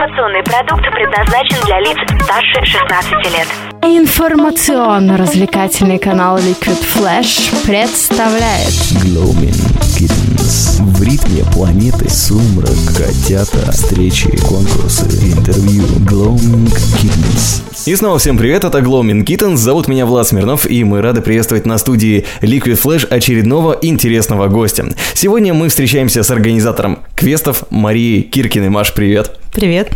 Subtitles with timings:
[0.00, 3.46] Информационный продукт предназначен для лиц старше 16 лет.
[3.82, 8.72] Информационно-развлекательный канал Liquid Flash представляет
[9.04, 10.69] Glowing Kittens.
[10.80, 15.84] В ритме планеты сумрак, котята, встречи, конкурсы, интервью.
[16.06, 17.62] Glowing Kittens.
[17.84, 21.66] И снова всем привет, это Glowing Kittens, зовут меня Влад Смирнов, и мы рады приветствовать
[21.66, 24.86] на студии Liquid Flash очередного интересного гостя.
[25.12, 28.70] Сегодня мы встречаемся с организатором квестов Марией Киркиной.
[28.70, 29.36] Маш, привет.
[29.52, 29.90] Привет.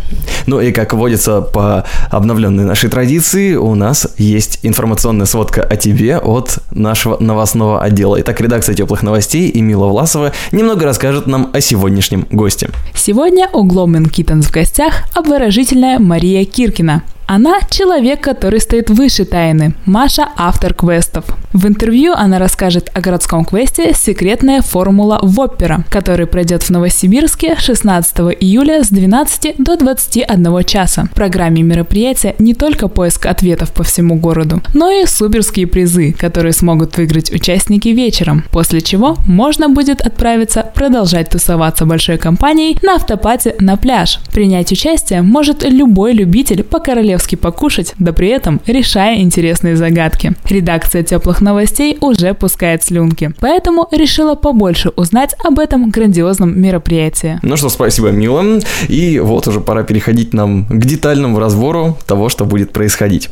[0.47, 6.17] Ну и как водится по обновленной нашей традиции, у нас есть информационная сводка о тебе
[6.17, 8.19] от нашего новостного отдела.
[8.19, 12.69] Итак, редакция теплых новостей и Мила Власова немного расскажет нам о сегодняшнем госте.
[12.93, 17.03] Сегодня у Глоумен Киттенс в гостях обворожительная Мария Киркина.
[17.27, 19.73] Она– человек, который стоит выше тайны.
[19.85, 21.25] Маша– автор квестов.
[21.53, 28.17] В интервью она расскажет о городском квесте «Секретная формула Воппера», который пройдет в Новосибирске 16
[28.39, 31.05] июля с 12 до 21 часа.
[31.05, 36.53] В программе мероприятия не только поиск ответов по всему городу, но и суперские призы, которые
[36.53, 43.55] смогут выиграть участники вечером, после чего можно будет отправиться продолжать тусоваться большой компанией на автопате
[43.59, 44.19] на пляж.
[44.31, 46.79] Принять участие может любой любитель по
[47.15, 50.33] королевски покушать, да при этом решая интересные загадки.
[50.49, 57.39] Редакция теплых новостей уже пускает слюнки, поэтому решила побольше узнать об этом грандиозном мероприятии.
[57.41, 58.59] Ну что, спасибо, Мила.
[58.89, 63.29] И вот уже пора переходить нам к детальному разбору того, что будет происходить.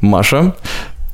[0.00, 0.54] Маша,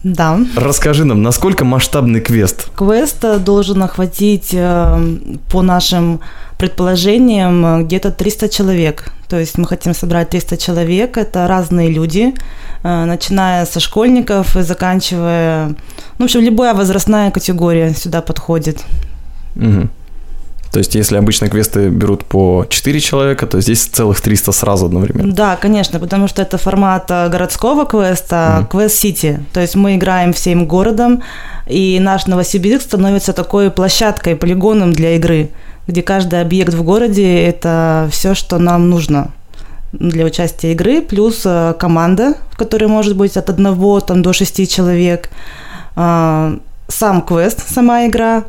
[0.03, 0.39] Да.
[0.57, 2.69] расскажи нам, насколько масштабный квест?
[2.75, 5.17] Квест э, должен охватить, э,
[5.53, 6.21] по нашим
[6.59, 9.13] предположениям, э, где-то 300 человек.
[9.29, 11.17] То есть мы хотим собрать 300 человек.
[11.17, 12.35] Это разные люди,
[12.83, 15.69] э, начиная со школьников и заканчивая...
[15.69, 15.75] Ну,
[16.19, 18.85] в общем, любая возрастная категория сюда подходит.
[19.55, 19.91] Мгм.
[20.73, 25.33] То есть, если обычно квесты берут по 4 человека, то здесь целых 300 сразу одновременно.
[25.33, 29.41] Да, конечно, потому что это формат э, городского квеста, квест-сити.
[29.53, 31.23] То есть мы играем всем городом,
[31.67, 35.49] и наш Новосибирск становится такой площадкой, полигоном для игры,
[35.89, 39.33] где каждый объект в городе– это все, что нам нужно
[39.93, 44.69] для участия игры, плюс э, команда, в которой может быть от одного там, до шести
[44.69, 45.31] человек,
[45.97, 48.45] а, сам квест, сама игра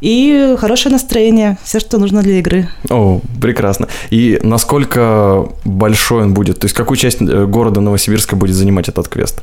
[0.00, 2.68] и хорошее настроение, все, что нужно для игры.
[2.88, 3.88] О, прекрасно.
[4.08, 6.60] И насколько большой он будет?
[6.60, 9.42] То есть, какую часть э, города Новосибирска будет занимать этот квест?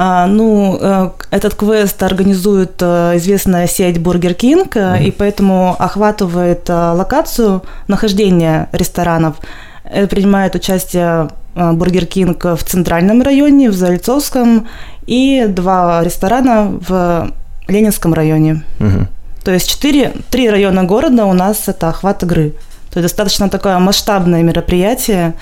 [0.00, 6.68] А, ну, э, этот квест организует э, известная сеть Burger King, э, и поэтому охватывает
[6.68, 9.38] локацию нахождения ресторанов.
[9.82, 14.68] Принимает участие Burger King в центральном районе, в Заельцовском,
[15.06, 17.32] и два ресторана в
[17.66, 18.62] Ленинском районе.
[18.78, 19.08] Мгм.
[19.42, 22.50] То есть четыре, три района города у нас это охват игры.
[22.90, 25.34] То есть достаточно такое масштабное мероприятие.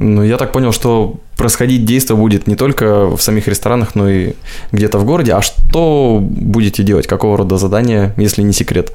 [0.00, 4.32] Ну, я так понял, что происходить действие будет не только в самих ресторанах, но и
[4.72, 5.32] где-то в городе.
[5.32, 7.06] А что будете делать?
[7.06, 8.92] Какого рода задания, если не секрет?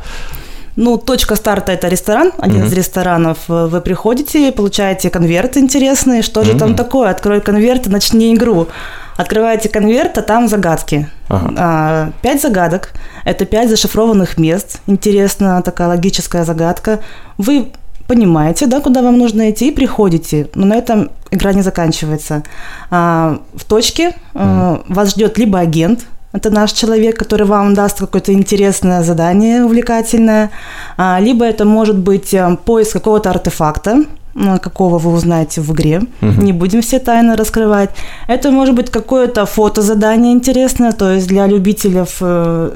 [0.75, 2.67] Ну, точка старта– это ресторан, один Мгм.
[2.67, 3.37] из ресторанов.
[3.47, 6.21] Вы приходите, получаете конверт интересный.
[6.23, 7.09] Что же там такое?
[7.11, 8.67] Открой конверт и начни игру.
[9.15, 11.07] Открываете конверт, а там загадки.
[11.29, 11.53] Ага.
[11.57, 12.93] А, Пять загадок.
[13.25, 14.79] Это пять зашифрованных мест.
[14.87, 16.99] Интересная такая логическая загадка.
[17.37, 17.67] Вы
[18.07, 20.49] понимаете, да, куда вам нужно идти, и приходите.
[20.55, 22.43] Но на этом игра не заканчивается.
[22.89, 28.33] А, В точке э, вас ждет либо агент, это наш человек, который вам даст какое-то
[28.33, 30.49] интересное задание, увлекательное,
[30.97, 34.05] а, либо это может быть э, поиск какого-то артефакта,
[34.35, 36.01] какого вы узнаете в игре.
[36.21, 36.43] Мгм.
[36.43, 37.91] Не будем все тайны раскрывать.
[38.27, 42.03] Это может быть какое-то фотозадание интересное, то есть для любителей,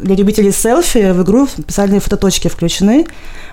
[0.01, 3.05] для любителей селфи в игру специальные фототочки включены,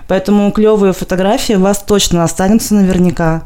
[0.07, 3.43] поэтому клевые фотографии у вас точно останутся наверняка.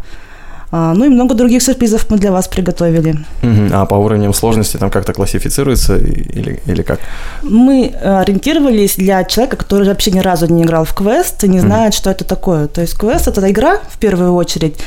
[0.71, 3.17] А, Ну и много других сюрпризов мы для вас приготовили.
[3.41, 3.69] Мгм.
[3.73, 6.99] А по уровням сложности там как-то классифицируется или, или как?
[7.41, 11.93] Мы ориентировались для человека, который вообще ни разу не играл в квест и не знает,
[11.93, 12.67] что это такое.
[12.67, 14.77] То есть квест– это игра, в первую очередь,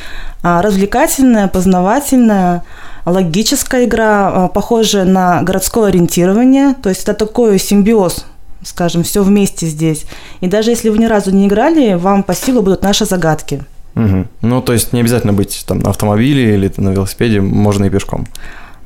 [0.42, 2.62] а, развлекательная, познавательная,
[3.04, 6.74] логическая игра, а, похожая на городское ориентирование.
[6.74, 8.27] То есть это такой симбиоз
[8.65, 10.04] скажем, все вместе здесь.
[10.41, 13.65] И даже если вы ни разу не играли, вам по силу будут наши загадки.
[13.94, 14.28] Мгм.
[14.41, 18.27] Ну, то есть не обязательно быть там на автомобиле или на велосипеде, можно и пешком.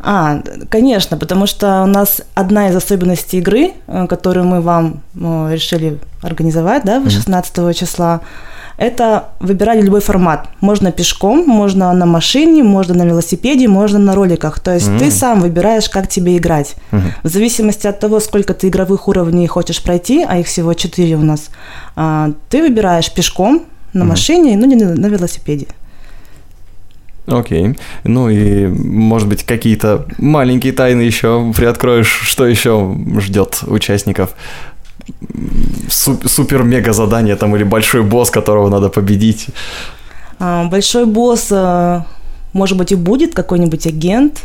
[0.00, 5.49] А, конечно, потому что у нас одна из особенностей игры, э, которую мы вам э,
[5.53, 8.20] решили организовать, да, 16 числа,
[8.79, 10.49] это выбирали любой формат.
[10.61, 14.61] Можно пешком, можно на машине, можно на велосипеде, можно на роликах.
[14.61, 16.76] То есть ты сам выбираешь, как тебе играть.
[17.23, 21.23] В зависимости от того, сколько ты игровых уровней хочешь пройти, а их всего 4 у
[21.23, 21.50] нас,
[21.97, 23.62] а, ты выбираешь пешком,
[23.99, 25.67] на машине, ну не на, на велосипеде.
[27.27, 27.77] Окей.
[28.05, 34.31] Ну и, может быть, какие-то маленькие тайны еще приоткроешь, что еще ждет участников?
[35.91, 39.47] Суп- Супер-мега задание там или большой босс, которого надо победить.
[40.39, 42.05] А, Большой босс, а,
[42.53, 44.43] может быть, и будет какой-нибудь агент.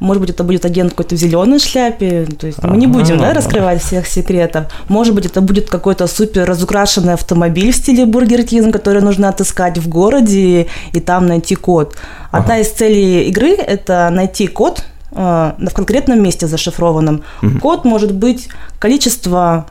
[0.00, 2.26] Может быть, это будет агент какой-то в зеленой шляпе.
[2.38, 3.34] То есть мы не будем да, Ага.
[3.34, 4.64] раскрывать всех секретов.
[4.88, 9.78] Может быть, это будет какой-то супер разукрашенный автомобиль в стиле Burger King, который нужно отыскать
[9.78, 11.96] в городе и там найти код.
[12.32, 17.22] Одна из целей игры– это найти код а, в конкретном месте зашифрованном.
[17.60, 18.48] Код может быть
[18.78, 19.66] количество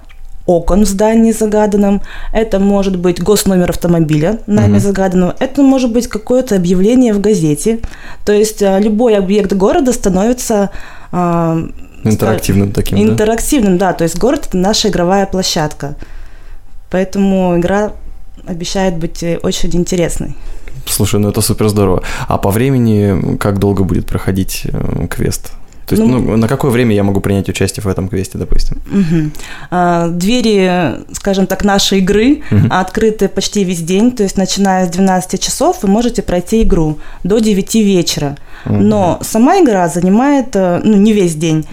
[0.50, 2.01] окон в здании загаданном,
[2.34, 4.80] это может быть госномер автомобиля нами Мгм.
[4.80, 7.80] загаданного, это может быть какое-то объявление в газете.
[8.25, 10.72] То есть а, любой объект города становится
[11.12, 11.60] а,
[12.04, 13.04] Интерактивным таким, да?
[13.04, 13.94] интерактивным, да.
[13.94, 15.96] То есть город это наша игровая площадка.
[16.90, 17.92] Поэтому игра
[18.48, 20.36] обещает быть э, очень интересной.
[20.86, 22.02] Слушай, ну это супер здорово.
[22.28, 25.52] А по времени как долго будет проходить э, квест?
[25.90, 28.78] То есть, Ну, ну, на какое время я могу принять участие в этом квесте, допустим?
[28.86, 29.32] Мгм.
[29.72, 32.72] А, Двери, скажем так, нашей игры Мгм.
[32.72, 37.40] открыты почти весь день, то есть начиная с 12 часов вы можете пройти игру до
[37.40, 38.38] 9 вечера.
[38.66, 41.66] Но сама игра занимает э, ну, не весь день.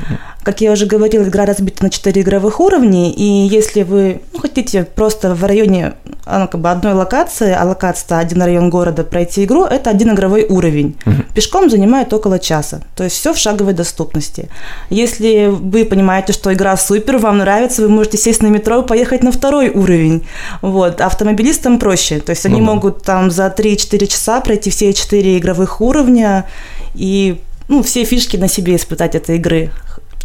[0.46, 4.84] Как я уже говорила, игра разбита на 4 игровых уровня, и если вы ну, хотите
[4.84, 5.94] просто в районе
[6.24, 10.46] ну, как бы одной локации, а локация один район города пройти игру, это один игровой
[10.48, 10.96] уровень.
[11.34, 12.80] Пешком занимает около часа.
[12.94, 14.48] То есть все в шаговой доступности.
[14.88, 19.24] Если вы понимаете, что игра супер, вам нравится, вы можете сесть на метро и поехать
[19.24, 20.28] на второй уровень.
[20.62, 21.00] Вот.
[21.00, 22.20] Автомобилистам проще.
[22.20, 22.72] То есть они Ну да.
[22.74, 26.46] могут там за 3-4 часа пройти все 4 игровых уровня
[26.94, 29.72] и ну, все фишки на себе испытать этой игры.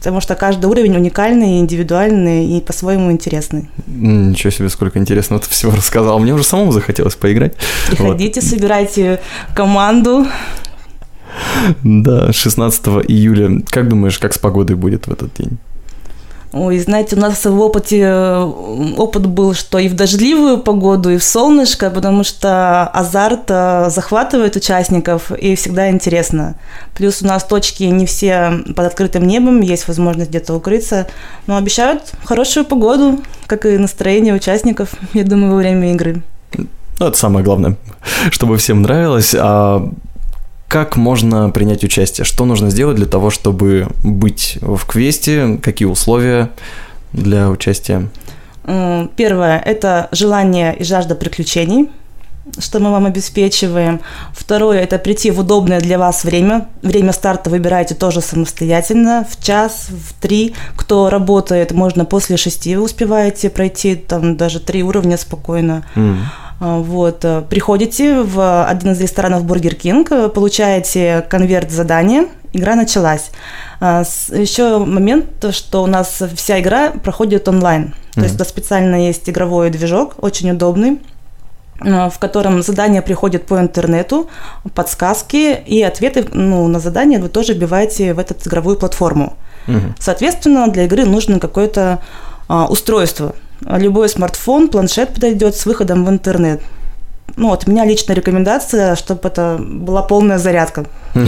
[0.02, 3.70] Потому что каждый уровень уникальный, индивидуальный и по-своему интересный.
[3.86, 6.18] Ничего себе, сколько интересного ты всего рассказал.
[6.18, 7.54] Мне уже самому захотелось поиграть.
[7.90, 7.98] Вот.
[7.98, 9.22] Приходите, собирайте
[9.54, 10.26] команду.
[11.84, 13.62] Да, 16 июля.
[13.70, 15.60] Как думаешь, как с погодой будет в этот день?
[16.54, 18.44] Ой, знаете, у нас в опыте э,
[18.98, 24.58] опыт был, что и в дождливую погоду, и в солнышко, потому что азарт э, захватывает
[24.58, 26.56] участников, и всегда интересно.
[26.94, 31.08] Плюс у нас точки не все под открытым небом, есть возможность где-то укрыться,
[31.48, 36.22] но обещают хорошую погоду, как и настроение участников, я думаю, во время игры.
[36.58, 37.78] Ну, это самое главное,
[38.30, 39.34] чтобы всем нравилось.
[39.38, 39.90] А
[40.72, 42.24] как можно принять участие?
[42.24, 45.60] Что нужно сделать для того, чтобы быть в квесте?
[45.62, 46.50] Какие условия
[47.12, 48.08] для участия?
[48.64, 51.90] Первое– это желание и жажда приключений,
[52.58, 54.00] что мы вам обеспечиваем.
[54.34, 56.70] Второе– это прийти в удобное для вас время.
[56.82, 60.56] Время старта выбираете тоже самостоятельно, в час, в три.
[60.78, 65.84] Кто работает, можно после шести вы успеваете пройти, там даже три уровня спокойно.
[65.96, 66.20] М.
[66.62, 72.76] А, Вот, э, приходите в один из ресторанов Burger King, э, получаете конверт задания, игра
[72.76, 73.32] началась.
[73.80, 77.96] А, Еще момент, то, что у нас вся игра проходит онлайн.
[78.14, 81.00] То есть у нас специально есть игровой движок, очень удобный
[81.84, 84.30] э, в котором задания приходят по интернету,
[84.76, 89.34] подсказки и ответы ну, на задания вы тоже вбиваете в эту игровую платформу.
[89.66, 89.96] Мгм.
[89.98, 92.00] Соответственно, для игры нужно какое-то
[92.48, 93.34] а, устройство.
[93.62, 96.62] Любой смартфон, планшет подойдет с выходом в интернет.
[97.38, 100.86] Ну, вот у меня личная рекомендация, чтобы это была полная зарядка.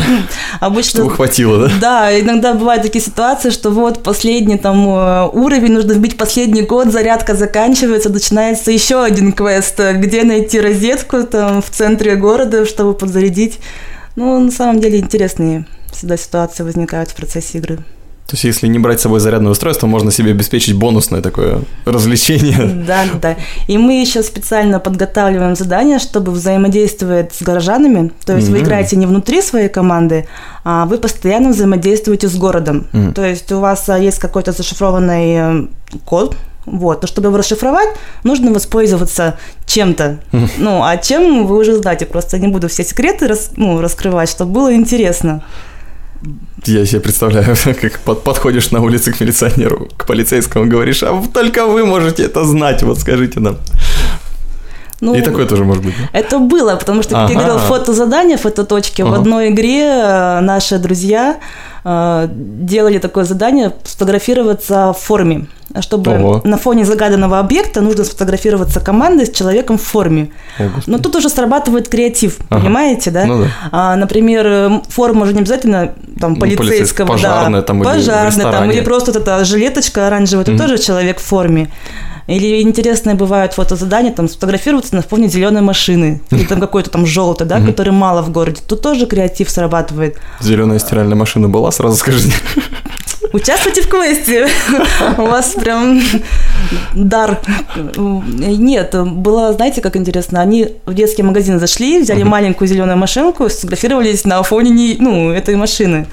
[0.60, 1.02] Обычно...
[1.02, 1.72] Чтобы хватило, да?
[1.80, 6.92] Да, иногда бывают такие ситуации, что вот последний там э, уровень, нужно вбить последний код,
[6.92, 13.60] зарядка заканчивается, начинается еще один квест, где найти розетку там в центре города, чтобы подзарядить.
[14.16, 17.80] Ну, на самом деле интересные всегда ситуации возникают в процессе игры.
[18.28, 22.84] То есть, если не брать с собой зарядное устройство, можно себе обеспечить бонусное такое развлечение.
[22.88, 23.36] Да, да.
[23.68, 28.12] И мы еще специально подготавливаем задания, чтобы взаимодействовать с горожанами.
[28.26, 28.66] То есть вы Мгм.
[28.66, 30.26] играете не внутри своей команды,
[30.64, 32.88] а вы постоянно взаимодействуете с городом.
[32.94, 33.14] Мгм.
[33.14, 35.66] То есть у вас а, есть какой-то зашифрованный э,
[36.06, 36.36] код.
[36.66, 37.90] Вот, но чтобы его расшифровать,
[38.24, 40.20] нужно воспользоваться чем-то.
[40.58, 44.54] Ну, а чем вы уже знаете, просто не буду все секреты рас- ну, раскрывать, чтобы
[44.54, 45.44] было интересно.
[46.66, 51.66] Я себе представляю, как под- подходишь на улице к милиционеру, к полицейскому, говоришь, а только
[51.66, 53.58] вы можете это знать, вот скажите нам.
[55.04, 55.94] Ну, И такое тоже может быть.
[55.98, 56.18] да?
[56.20, 57.46] Это было, потому что, как я Ага.
[57.46, 59.02] говорила, фотозадание, фототочки.
[59.02, 59.18] В Ага.
[59.18, 61.38] одной игре э, наши друзья
[61.84, 65.48] э, делали такое задание сфотографироваться в форме.
[65.82, 66.42] Чтобы Ого.
[66.46, 70.30] на фоне загаданного объекта нужно сфотографироваться командой с человеком в форме.
[70.60, 70.90] О, Господи.
[70.90, 72.62] Но тут уже срабатывает креатив, Ага.
[72.62, 73.26] понимаете, да?
[73.26, 73.48] Ну да.
[73.72, 77.84] А, например, э, форма уже не обязательно там Ну, полицейского, полицейская, пожарная да, там или
[77.84, 78.74] в пожарная там, ресторане.
[78.74, 80.62] или просто вот эта жилеточка оранжевая, это Мгм.
[80.62, 81.70] тоже человек в форме.
[82.28, 87.48] Или интересные бывают фотозадания, там сфотографироваться на фоне зеленой машины, или там какой-то там желтый,
[87.48, 88.62] да, который мало в городе.
[88.66, 90.18] Тут тоже креатив срабатывает.
[90.40, 92.30] Зеленая стиральная машина была, сразу скажи.
[93.34, 94.48] Участвуйте в квесте.
[95.18, 96.00] У вас прям
[96.94, 97.40] дар.
[97.96, 104.24] Нет, было, знаете, как интересно, они в детский магазин зашли, взяли маленькую зеленую машинку, сфотографировались
[104.26, 106.06] на фоне ну, этой машины.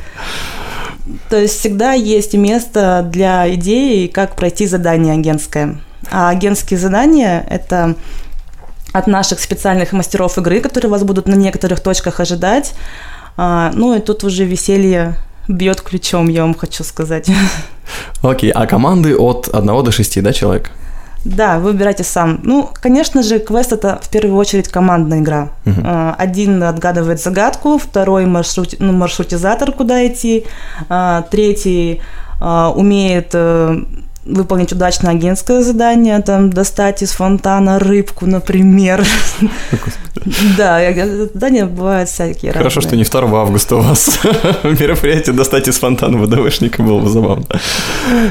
[1.28, 5.78] То есть всегда есть место для идеи, как пройти задание агентское.
[6.10, 7.94] А агентские задания– это
[8.92, 12.74] от наших специальных мастеров игры, которые вас будут на некоторых точках ожидать.
[13.36, 15.14] А, ну и тут уже веселье
[15.48, 17.30] бьет ключом, я вам хочу сказать.
[18.22, 20.70] Окей, а команды от 1 до 6, да, человек?
[21.24, 22.40] Да, выбирайте сам.
[22.42, 25.50] Ну, конечно же, квест это в первую очередь командная игра.
[25.66, 25.82] Угу.
[26.16, 30.46] Один отгадывает загадку, второй маршрут, ну, маршрутизатор, куда идти,
[30.88, 32.00] а, третий
[32.40, 33.84] умеет э,
[34.24, 39.04] выполнить удачно агентское задание, там достать из фонтана рыбку, например.
[40.58, 44.20] Да, задания бывают всякие Хорошо, что не 2 августа у вас
[44.62, 47.46] мероприятие достать из фонтана ВДВшника было бы забавно.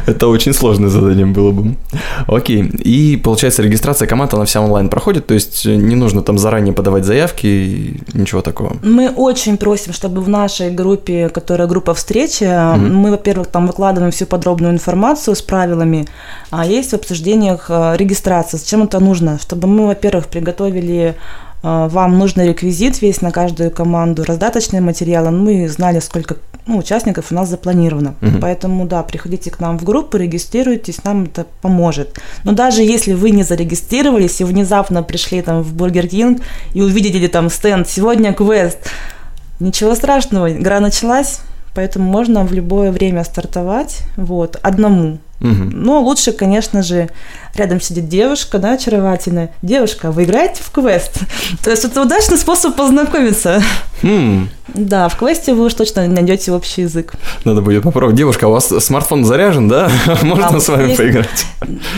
[0.05, 1.75] Это очень сложное задание было бы.
[2.27, 6.73] Окей, и получается регистрация команд, она вся онлайн проходит, то есть не нужно там заранее
[6.73, 8.77] подавать заявки, ничего такого.
[8.83, 12.43] Мы очень просим, чтобы в нашей группе, которая группа встречи,
[12.77, 16.05] мы, во-первых, там выкладываем всю подробную информацию с правилами, правилами,
[16.51, 18.57] а есть в обсуждениях э, регистрация.
[18.57, 19.39] Зачем это нужно?
[19.39, 21.15] Чтобы мы, во-первых, приготовили
[21.63, 25.29] э, вам нужный реквизит весь на каждую команду, раздаточные материалы.
[25.29, 26.35] Ну, мы знали, сколько
[26.67, 28.15] ну, участников у нас запланировано.
[28.21, 28.39] Угу.
[28.41, 32.19] Поэтому, да, приходите к нам в группу, регистрируйтесь, нам это поможет.
[32.43, 36.41] Но даже если вы не зарегистрировались и внезапно пришли там в Burger King
[36.73, 38.77] и увидели там стенд «Сегодня квест»,
[39.59, 41.41] ничего страшного, игра началась,
[41.75, 45.19] поэтому можно в любое время стартовать, вот, одному.
[45.41, 45.69] Угу.
[45.71, 47.09] Но лучше, конечно же,
[47.55, 49.51] рядом сидит девушка, да, очаровательная.
[49.61, 51.19] Девушка, вы играете в квест?
[51.63, 53.61] То есть это удачный способ познакомиться.
[54.01, 54.47] Mm.
[54.73, 57.13] Да, в квесте вы уж точно найдете общий язык.
[57.43, 58.15] Надо будет попробовать.
[58.15, 59.89] Девушка, у вас смартфон заряжен, да?
[60.21, 60.97] Можно а, с вами есть...
[60.97, 61.45] поиграть?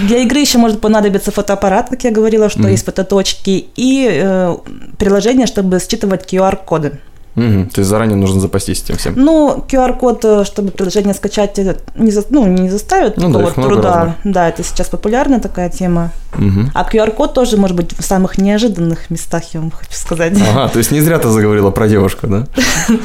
[0.07, 2.71] Для игры еще может понадобиться фотоаппарат, как я говорила, что mm.
[2.71, 4.55] есть фототочки, и э,
[4.97, 6.99] приложение, чтобы считывать QR-коды.
[7.35, 9.13] Угу, то есть заранее нужно запастись этим всем.
[9.15, 11.57] Ну, QR-код, э, чтобы приложение скачать,
[11.95, 13.95] не, за, ну, не заставит ну, такого да, труда.
[13.95, 14.15] Разных.
[14.23, 16.11] Да, это сейчас популярная такая тема.
[16.33, 16.71] Угу.
[16.73, 20.33] А QR-код тоже может быть в самых неожиданных местах, я вам хочу сказать.
[20.51, 22.47] Ага, то есть не зря ты заговорила про девушку, да?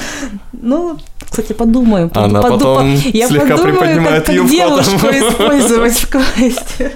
[0.59, 2.11] Ну, кстати, подумаю.
[2.15, 6.93] Она потом слегка приподнимает как девушку использовать в квесте.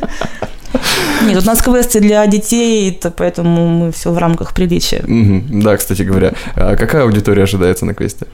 [1.27, 5.05] Нет, у нас квесты для детей, то поэтому мы все в рамках приличия.
[5.63, 6.33] Да, кстати говоря.
[6.55, 8.27] А какая аудитория ожидается на квесте?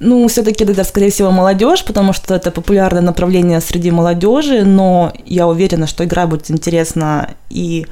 [0.00, 5.48] Ну, все-таки это, скорее всего, молодежь, потому что это популярное направление среди молодежи, но я
[5.48, 7.86] уверена, что игра будет интересна и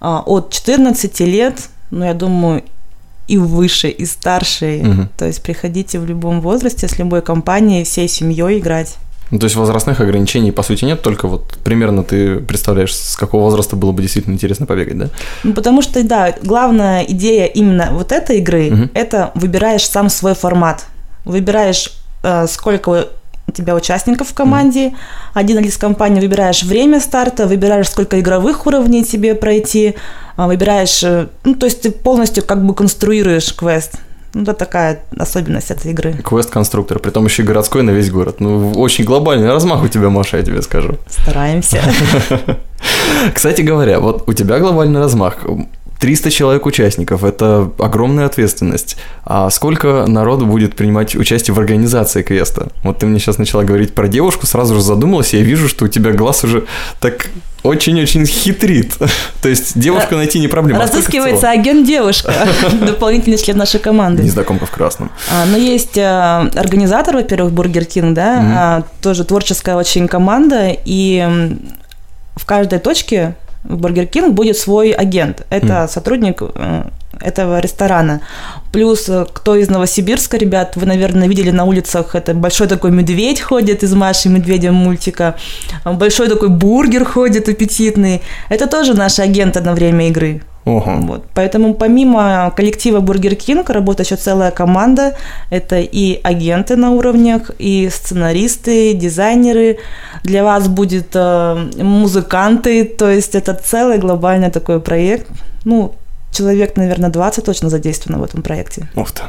[0.00, 2.62] а, от 14 лет, ну, я думаю,
[3.26, 4.82] и выше, и старше.
[4.84, 5.08] Угу.
[5.18, 8.96] То есть приходите в любом возрасте, с любой компанией, всей семьей играть.
[9.30, 13.42] Ну, то есть возрастных ограничений, по сути, нет, только вот примерно ты представляешь, с какого
[13.42, 15.08] возраста было бы действительно интересно побегать, да?
[15.44, 20.34] Ну, потому что, да, главная идея именно вот этой игры угу.– это выбираешь сам свой
[20.34, 20.86] формат.
[21.24, 21.92] Выбираешь,
[22.22, 23.08] э, сколько
[23.48, 24.96] у тебя участников в команде, mm.
[25.34, 29.94] один из компаний выбираешь время старта, выбираешь, сколько игровых уровней тебе пройти,
[30.36, 33.94] а, выбираешь, э, ну, то есть ты полностью как бы конструируешь квест.
[34.34, 36.12] Ну, это такая особенность этой игры.
[36.12, 38.40] Квест-конструктор, при том еще и городской на весь город.
[38.40, 40.96] Ну, очень глобальный размах у тебя, Маша, я тебе скажу.
[41.08, 41.80] Стараемся.
[43.34, 45.38] Кстати говоря, вот у тебя глобальный размах.
[45.98, 48.96] 300 человек участников– это огромная ответственность.
[49.24, 52.68] А сколько народу будет принимать участие в организации квеста?
[52.84, 55.88] Вот ты мне сейчас начала говорить про девушку, сразу же задумалась, я вижу, что у
[55.88, 56.66] тебя глаз уже
[57.00, 57.28] так
[57.64, 58.94] очень-очень хитрит.
[59.42, 60.80] То есть девушку найти не проблема.
[60.80, 62.32] А Разыскивается агент-девушка,
[62.80, 64.22] дополнительный член нашей команды.
[64.22, 65.10] Незнакомка в красном.
[65.30, 71.56] А, но есть а, организатор, во-первых, Burger King, да, тоже творческая очень команда, и
[72.36, 73.34] в каждой точке
[73.64, 75.46] в Burger King будет свой агент.
[75.50, 75.88] Это mm.
[75.88, 76.84] сотрудник э,
[77.20, 78.20] этого ресторана.
[78.72, 83.40] Плюс, э, кто из Новосибирска, ребят, вы, наверное, видели на улицах, это большой такой медведь
[83.40, 85.34] ходит из Маши Медведя мультика,
[85.84, 88.22] большой такой бургер ходит аппетитный.
[88.48, 90.42] Это тоже наши агенты на время игры.
[90.68, 90.98] Ого.
[91.02, 91.24] Вот.
[91.34, 95.16] Поэтому помимо коллектива Burger King работает еще целая команда.
[95.50, 99.78] Это и агенты на уровнях, и сценаристы, дизайнеры.
[100.24, 102.84] Для вас будет э, музыканты.
[102.84, 105.26] То есть это целый глобальный такой проект.
[105.64, 105.94] Ну,
[106.32, 108.88] человек, наверное, 20 точно задействовано в этом проекте.
[108.94, 109.22] Ух ты.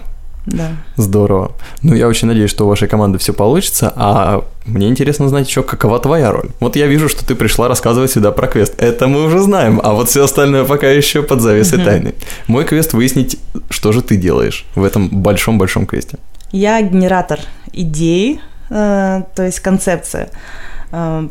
[0.52, 0.70] Да.
[0.96, 1.52] Здорово.
[1.84, 5.64] Ну, я очень надеюсь, что у вашей команды все получится, а мне интересно знать еще,
[5.64, 6.50] какова твоя роль.
[6.60, 8.74] Вот я вижу, что ты пришла рассказывать сюда про квест.
[8.78, 11.86] Это мы уже знаем, а вот все остальное пока еще под завесой Мгм.
[11.88, 12.14] тайны.
[12.48, 13.38] Мой квест выяснить,
[13.70, 16.18] что же ты делаешь в этом большом-большом квесте.
[16.52, 17.40] Я генератор
[17.74, 20.30] идей, э, то есть концепция.
[20.92, 21.28] Э,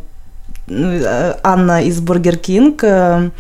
[0.69, 3.31] ну, э, Анна из Burger King, э,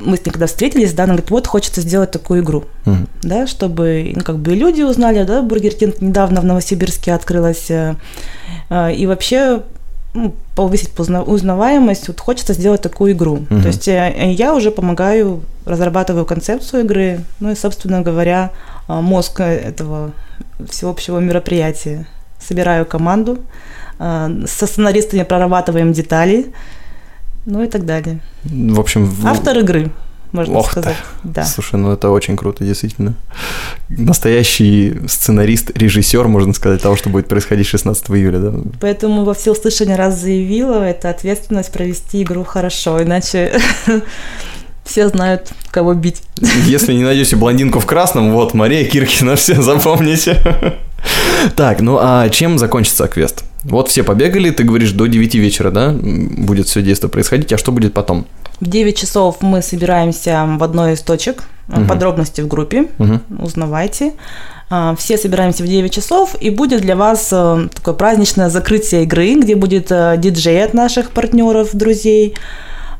[0.00, 3.08] мы с ней когда встретились, да, она говорит, вот хочется сделать такую игру, Мгм.
[3.22, 7.96] да, чтобы ну, как бы люди узнали, да, Burger King недавно в Новосибирске открылась, э,
[8.70, 9.62] э, и вообще
[10.12, 13.46] ну, повысить узнаваемость, вот хочется сделать такую игру.
[13.48, 13.62] Мгм.
[13.62, 18.50] То есть э, я уже помогаю, разрабатываю концепцию игры, ну и, собственно говоря,
[18.88, 20.12] э, мозг э, этого
[20.68, 22.06] всеобщего мероприятия.
[22.40, 23.38] Собираю команду,
[23.98, 26.54] со сценаристами прорабатываем детали,
[27.46, 28.20] ну и так далее.
[28.44, 29.10] В общем...
[29.24, 29.90] Автор игры,
[30.32, 30.80] можно Ох ты.
[30.80, 30.96] сказать.
[31.24, 31.44] Да.
[31.44, 33.14] Слушай, ну это очень круто, действительно.
[33.88, 38.52] Настоящий сценарист, режиссер, можно сказать, того, что будет происходить 16 июля, да?
[38.80, 43.60] Поэтому во всеуслышание раз заявила, это ответственность провести игру хорошо, иначе
[44.84, 46.22] все знают, кого бить.
[46.66, 50.40] Если не найдете блондинку в красном, вот Мария Киркина, все запомните.
[51.56, 53.44] Так, ну а чем закончится квест?
[53.64, 57.72] Вот все побегали, ты говоришь, до 9 вечера, да, будет все действие происходить, а что
[57.72, 58.26] будет потом?
[58.60, 61.86] В 9 часов мы собираемся в одной из точек, Мгм.
[61.86, 63.20] подробности в группе, Мгм.
[63.42, 64.12] узнавайте.
[64.70, 69.34] А, Все собираемся в 9 часов, и будет для вас э, такое праздничное закрытие игры,
[69.34, 72.34] где будет э, диджей от наших партнеров, друзей,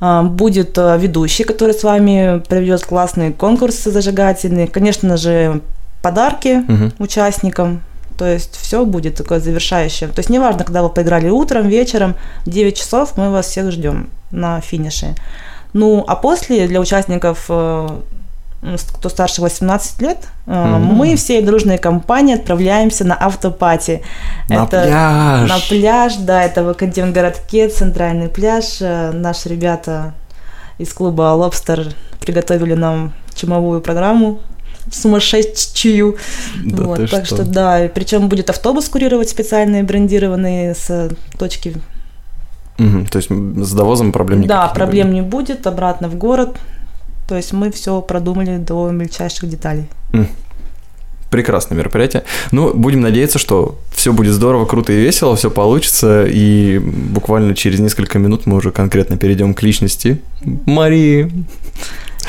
[0.00, 5.60] а, будет э, ведущий, который с вами проведет классные конкурсы зажигательные, конечно же,
[6.02, 6.92] подарки Мгм.
[6.98, 7.82] участникам.
[8.20, 10.06] То есть все будет такое завершающее.
[10.10, 14.60] То есть неважно, когда вы поиграли утром, вечером, 9 часов мы вас всех ждем на
[14.60, 15.14] финише.
[15.72, 17.88] Ну, а после для участников, э,
[18.92, 20.82] кто старше 18 лет, Мгм.
[20.98, 24.02] мы всей дружной компанией отправляемся на автопати.
[24.50, 25.48] На Это пляж.
[25.48, 28.82] на пляж, да, это в Академгородке, центральный пляж.
[28.82, 30.12] Э, Наши ребята
[30.76, 34.40] из клуба «Лобстер» приготовили нам чумовую программу
[34.90, 36.16] сумасшедшую.
[36.64, 37.36] Да вот, так что?
[37.36, 41.74] что да, причем будет автобус курировать специальные брендированные с э, точки.
[42.78, 45.14] Мгм, То есть с довозом проблем да, не проблем будет.
[45.14, 46.58] не будет, обратно в город.
[47.28, 49.88] То есть мы все продумали до мельчайших деталей.
[51.30, 52.24] Прекрасное мероприятие.
[52.50, 57.78] Ну, будем надеяться, что все будет здорово, круто и весело, все получится, и буквально через
[57.78, 60.20] несколько минут мы уже конкретно перейдем к личности
[60.66, 61.30] Марии.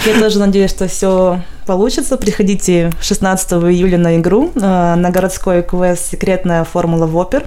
[0.05, 2.17] Я тоже надеюсь, что все получится.
[2.17, 4.59] Приходите 16 июля на игру, э,
[4.95, 7.45] на городской квест «Секретная формула Вопер».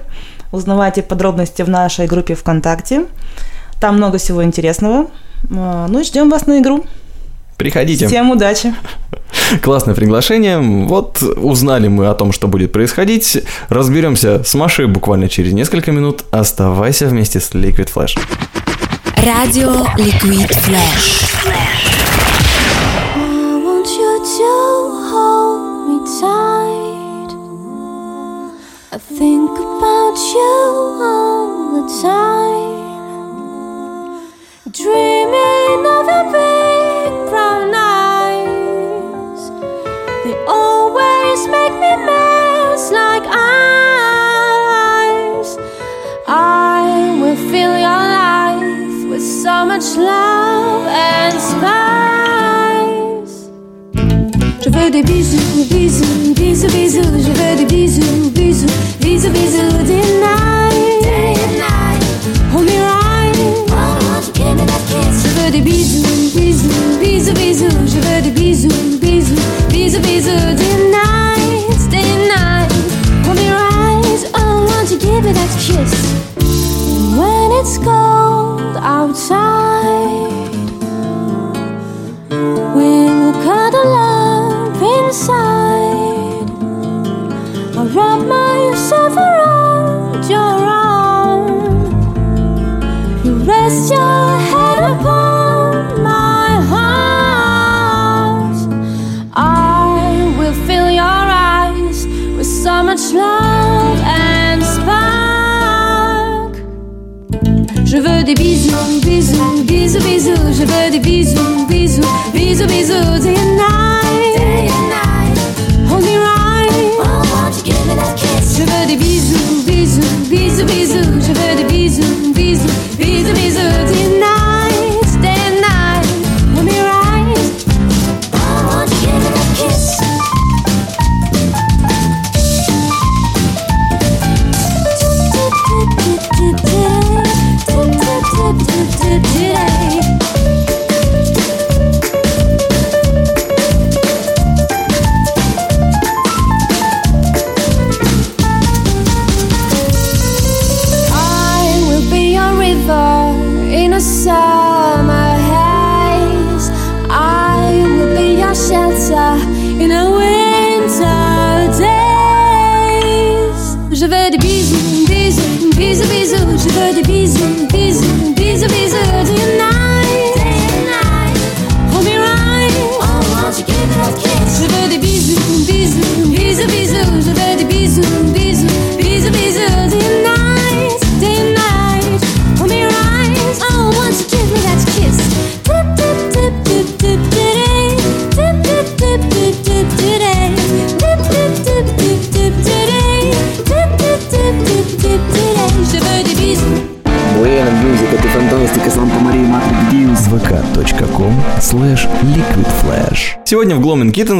[0.51, 3.05] Узнавайте подробности в нашей группе ВКонтакте.
[3.81, 5.07] Там много всего интересного.
[5.49, 6.85] Э, Ну и ждем вас на игру.
[7.57, 8.07] Приходите.
[8.07, 8.73] Всем удачи!
[9.61, 10.59] Классное приглашение.
[10.59, 13.43] Вот узнали мы о том, что будет происходить.
[13.69, 16.23] Разберемся с Машей буквально через несколько минут.
[16.31, 18.17] Оставайся вместе с Liquid Flash.
[19.17, 21.84] Радио Liquid Flash.
[28.95, 30.55] I think about you
[31.03, 32.79] all the time.
[34.71, 39.41] Dreaming of your big brown eyes.
[40.23, 43.51] They always make me mess like ice.
[46.25, 51.75] I will fill your life with so much love and spice.
[54.63, 57.01] Je veux des bisous, bisous, bisous, bisous.
[57.17, 58.67] Je veux des bisous, bisous,
[59.01, 59.65] bisous, bisous.
[60.25, 60.54] And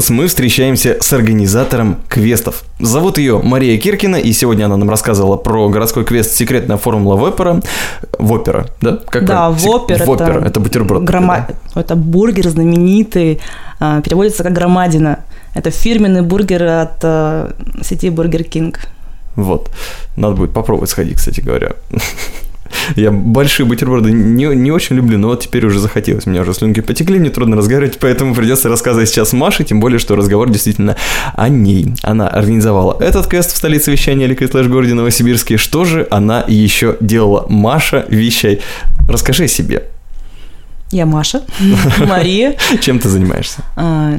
[0.06, 2.64] Kittens мы встречаемся с организатором квестов.
[2.80, 7.62] Зовут ее Мария Киркина, и сегодня она нам рассказывала про городской квест «Секретная формула Whopper
[8.20, 8.35] а».
[8.35, 9.00] Whopper а, да?
[9.10, 9.54] Как Да?
[9.58, 10.04] Сек- Вопер.
[10.06, 11.06] Вопер, это, бутерброд.
[11.06, 13.40] такой, грома- Это бургер знаменитый,
[13.80, 15.20] а, переводится как громадина.
[15.56, 18.80] Это фирменный бургер от э, сети Burger King.
[19.36, 19.42] да?
[19.42, 19.72] Вот.
[20.18, 21.72] Надо будет попробовать сходить, кстати говоря.
[22.96, 26.26] Я большие бутерброды не, не очень люблю, но вот теперь уже захотелось.
[26.26, 30.16] Мне уже слюнки потекли, мне трудно разговаривать, поэтому придется рассказывать сейчас Маше, тем более, что
[30.16, 30.96] разговор действительно
[31.34, 31.94] о ней.
[32.04, 35.58] Она организовала этот квест в столице вещания Liquid Flash городе Новосибирске.
[35.58, 37.46] Что же она еще делала?
[37.50, 38.62] Маша, вещай.
[39.08, 39.84] Расскажи о себе.
[40.92, 41.42] Я Маша,
[42.08, 42.56] Мария.
[42.80, 43.64] Чем ты занимаешься?
[43.76, 44.18] А,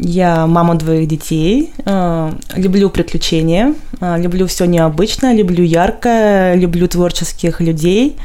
[0.00, 7.60] Я мама двоих детей, а, люблю приключения, а, люблю все необычное, люблю яркое, люблю творческих
[7.60, 8.16] людей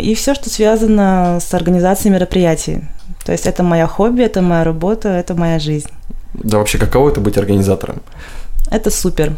[0.00, 2.84] и все, что связано с организацией мероприятий.
[3.24, 5.88] То есть это моя хобби, это моя работа, это моя жизнь.
[6.34, 8.00] Да вообще, каково это быть организатором?
[8.70, 9.32] Это супер.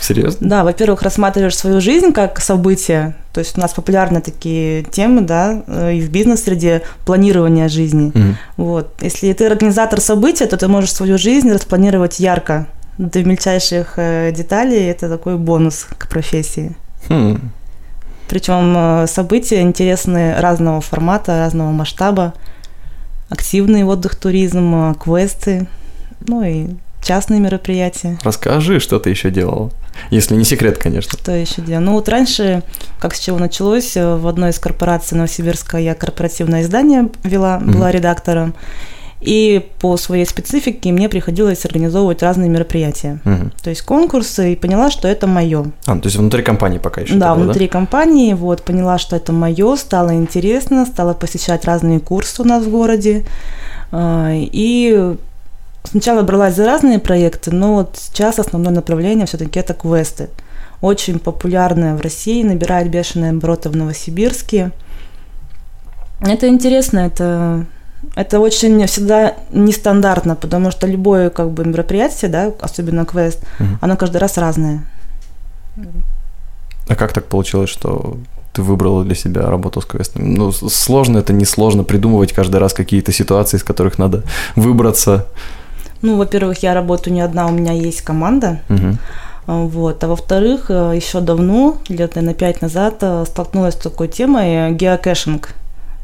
[0.00, 0.48] Серьезно?
[0.48, 3.14] Да, во-первых, рассматриваешь свою жизнь как событие.
[3.32, 8.12] То есть у нас популярны такие темы, да, э, и в бизнес-среде планирования жизни.
[8.14, 8.36] Мгм.
[8.56, 8.94] Вот.
[9.00, 12.66] Если ты организатор события, то ты можешь свою жизнь распланировать ярко,
[12.98, 14.88] до мельчайших э, деталей.
[14.88, 16.76] Это такой бонус к профессии.
[17.08, 17.50] Хм.
[18.28, 22.34] Причем э, события интересные разного формата, разного масштаба.
[23.30, 25.66] Активный отдых, туризм, квесты,
[26.26, 26.68] ну и
[27.04, 28.18] частные мероприятия.
[28.22, 29.70] Расскажи, что ты еще делала.
[30.10, 31.18] Если не секрет, конечно.
[31.18, 31.84] Что еще делаю?
[31.84, 32.62] Ну вот раньше,
[32.98, 37.90] как с чего началось, э, в одной из корпораций Новосибирска я корпоративное издание вела, была
[37.92, 38.54] редактором.
[39.20, 43.20] И по своей специфике мне приходилось организовывать разные мероприятия.
[43.24, 43.52] Мгм.
[43.62, 45.64] То есть конкурсы, и поняла, что это мое.
[45.86, 47.14] А, ну, то есть внутри компании пока еще.
[47.14, 52.42] Да, было, внутри компании, вот, поняла, что это мое, стало интересно, стала посещать разные курсы
[52.42, 53.24] у нас в городе.
[53.92, 55.16] А, И
[55.84, 60.28] сначала бралась за разные проекты, но вот сейчас основное направление все-таки это квесты.
[60.80, 64.72] Очень популярное в России, набирает бешеные обороты в Новосибирске.
[66.20, 67.66] Это интересно, это,
[68.14, 73.78] это очень всегда нестандартно, потому что любое как бы мероприятие, да, особенно квест, Мгм.
[73.80, 74.84] оно каждый раз разное.
[76.88, 78.18] А как так получилось, что
[78.52, 80.34] ты выбрала для себя работу с квестом?
[80.34, 84.22] Ну, сложно это, не сложно придумывать каждый раз какие-то ситуации, из которых надо
[84.54, 85.26] выбраться.
[86.04, 88.60] Ну, во-первых, я работаю не одна, у меня есть команда.
[89.46, 90.04] А, Вот.
[90.04, 94.72] А во-вторых, э, еще давно, лет на пять назад, э, столкнулась с такой темой э,
[94.72, 95.54] геокэшинг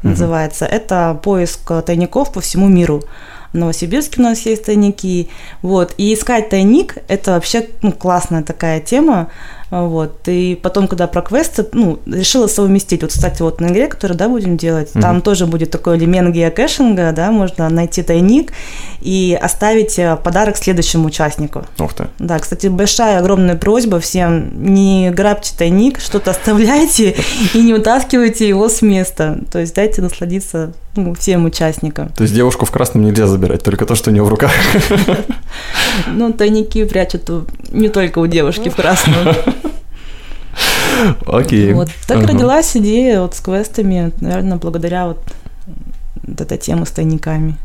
[0.03, 0.09] Мгм.
[0.11, 0.65] называется.
[0.65, 3.03] Это поиск тайников по всему миру.
[3.53, 5.27] В Новосибирске у нас есть тайники.
[5.61, 5.93] Вот.
[5.97, 9.27] И искать тайник– это вообще ну, классная такая тема.
[9.71, 10.27] Вот.
[10.27, 13.01] И потом, когда про квесты, ну, решила совместить.
[13.01, 15.01] Вот, кстати, вот на игре, которую, да, будем делать, Мгм.
[15.01, 18.51] там тоже будет такой элемент геокэшинга, да, можно найти тайник
[18.99, 21.63] и оставить э, подарок следующему участнику.
[21.79, 22.07] Ух ты.
[22.19, 27.15] Да, кстати, большая, огромная просьба всем, не грабьте тайник, что-то оставляйте
[27.53, 29.39] и не утаскивайте его с места.
[29.51, 32.09] То есть дайте насладиться ну, всем участникам.
[32.09, 34.51] То есть девушку в красном нельзя забирать, только то, что у нее в руках.
[36.07, 37.29] Ну, тайники прячут
[37.71, 39.15] не только у девушки в красном.
[41.25, 41.73] Окей.
[41.73, 41.89] Вот.
[42.07, 42.27] Так Ага.
[42.33, 45.23] родилась идея вот с квестами, наверное, благодаря вот,
[46.39, 47.55] этой теме с тайниками.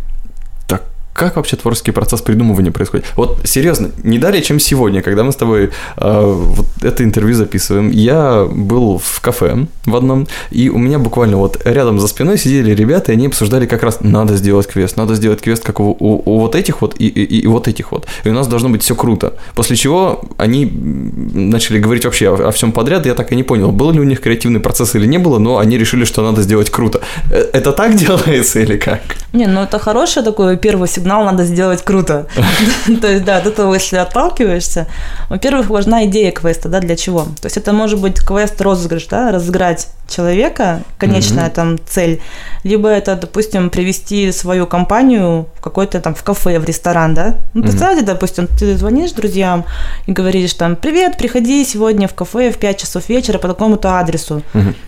[1.16, 3.06] Как вообще творческий процесс придумывания происходит?
[3.16, 7.90] Вот серьезно, не далее, чем сегодня, когда мы с тобой э, вот это интервью записываем,
[7.90, 12.74] я был в кафе в одном, и у меня буквально вот рядом за спиной сидели
[12.74, 16.22] ребята, и они обсуждали как раз, надо сделать квест, надо сделать квест, как у, у-
[16.26, 18.06] у вот этих вот и, и- и вот этих вот.
[18.24, 19.32] И у нас должно быть все круто.
[19.54, 23.42] После чего они начали говорить вообще о, о всем подряд, и я так и не
[23.42, 26.42] понял, был ли у них креативный процесс или не было, но они решили, что надо
[26.42, 27.00] сделать круто.
[27.32, 29.00] Э, Это так делается или как?
[29.32, 32.26] Не, ну это хороший такой первый сигнал сигнал надо сделать круто.
[33.00, 34.88] То есть, да, от этого, если отталкиваешься,
[35.28, 37.22] во-первых, важна идея квеста, да, для чего.
[37.40, 42.20] То есть это может быть квест-розыгрыш, да, разыграть человека, конечная там цель,
[42.64, 47.36] либо это, допустим, привести свою компанию в какой-то там в кафе, в ресторан, да.
[47.54, 49.64] Ну, представьте, допустим, ты звонишь друзьям
[50.06, 54.42] и говоришь там, привет, приходи сегодня в кафе в 5 часов вечера по такому-то адресу.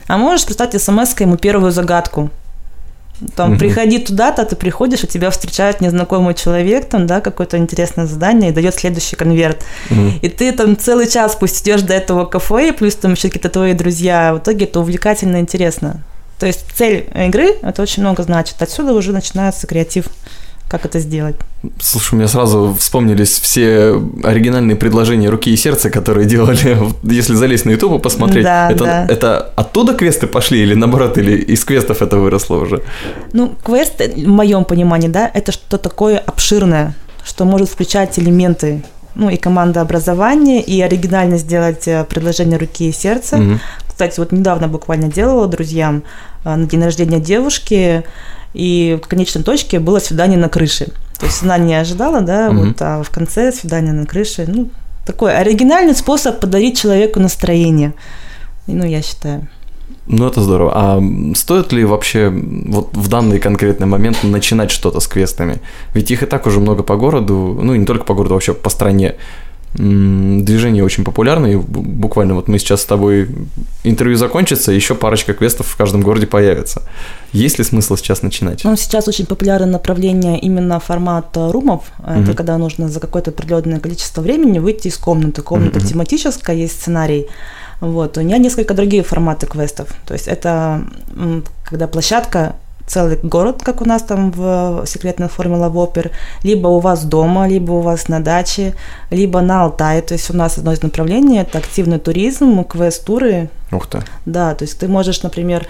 [0.08, 2.30] А можешь представить смс ему первую загадку.
[3.34, 3.58] Там, Мгм.
[3.58, 8.54] приходи туда-то, ты приходишь, и тебя встречает незнакомый человек, там, да, какое-то интересное задание, и
[8.54, 9.64] дает следующий конверт.
[9.90, 10.18] Мгм.
[10.22, 13.48] И ты там целый час пусть идешь до этого кафе, и плюс там еще какие-то
[13.48, 14.34] твои друзья.
[14.34, 16.02] В итоге это увлекательно интересно.
[16.38, 18.62] То есть цель игры это очень много значит.
[18.62, 20.06] Отсюда уже начинается креатив,
[20.68, 21.36] как это сделать.
[21.80, 27.64] Слушай, у меня сразу вспомнились все оригинальные предложения руки и сердца, которые делали, если залезть
[27.64, 28.44] на YouTube и посмотреть.
[28.44, 29.06] Да, это, да.
[29.08, 32.82] это оттуда квесты пошли или наоборот, или из квестов это выросло уже?
[33.32, 38.82] Ну, квест, в моем понимании, да, это что-то такое обширное, что может включать элементы
[39.14, 43.36] ну, и командообразование, и оригинально сделать э, предложение руки и сердца.
[43.36, 43.60] Мгм.
[43.88, 46.04] Кстати, вот недавно буквально делала друзьям
[46.44, 48.04] э, на день рождения девушки,
[48.54, 50.86] и в конечной точке было свидание на крыше.
[51.18, 52.68] То есть она не ожидала, да, Мгм.
[52.68, 54.44] вот, а в конце свидание на крыше.
[54.46, 54.68] Ну,
[55.06, 57.92] такой оригинальный способ подарить человеку настроение.
[58.66, 59.48] Ну, я считаю.
[60.06, 60.72] Ну, это здорово.
[60.74, 61.02] А
[61.34, 65.60] стоит ли вообще вот в данный конкретный момент начинать что-то с квестами?
[65.92, 68.70] Ведь их и так уже много по городу, ну, не только по городу, вообще по
[68.70, 69.16] стране.
[69.74, 73.28] Движение очень популярное, и буквально вот мы сейчас с тобой
[73.84, 76.82] интервью закончится, еще парочка квестов в каждом городе появится.
[77.32, 78.64] Есть ли смысл сейчас начинать?
[78.64, 81.84] Ну, сейчас очень популярное направление именно формат э, румов.
[82.02, 82.34] Это Мгм.
[82.34, 85.42] когда нужно за какое-то определенное количество времени выйти из комнаты.
[85.42, 85.88] Комната Мгм.
[85.88, 87.26] тематическая, есть сценарий.
[87.80, 88.18] Вот.
[88.18, 89.88] У меня несколько другие форматы квестов.
[90.06, 90.84] То есть это
[91.64, 92.56] когда площадка
[92.88, 96.10] целый город, как у нас там в секретной формуле Вопер,
[96.42, 98.74] либо у вас дома, либо у вас на даче,
[99.10, 100.02] либо на Алтае.
[100.02, 104.00] То есть у нас одно из направлений– это активный туризм, квест-туры, Ух ты.
[104.24, 105.66] да, то есть ты можешь, например,